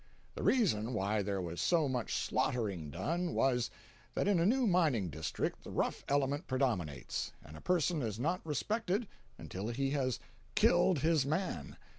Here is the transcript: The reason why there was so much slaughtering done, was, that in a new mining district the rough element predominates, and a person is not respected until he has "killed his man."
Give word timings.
The 0.33 0.41
reason 0.41 0.93
why 0.95 1.21
there 1.21 1.43
was 1.43 1.61
so 1.61 1.87
much 1.87 2.15
slaughtering 2.15 2.89
done, 2.89 3.35
was, 3.35 3.69
that 4.15 4.27
in 4.27 4.39
a 4.39 4.47
new 4.47 4.65
mining 4.65 5.11
district 5.11 5.63
the 5.63 5.69
rough 5.69 6.03
element 6.07 6.47
predominates, 6.47 7.33
and 7.45 7.55
a 7.55 7.61
person 7.61 8.01
is 8.01 8.19
not 8.19 8.43
respected 8.43 9.07
until 9.37 9.67
he 9.67 9.91
has 9.91 10.19
"killed 10.55 10.97
his 11.01 11.23
man." 11.23 11.77